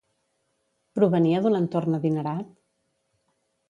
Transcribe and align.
Provenia 1.01 1.43
d'un 1.45 1.59
entorn 1.61 2.01
adinerat? 2.01 2.53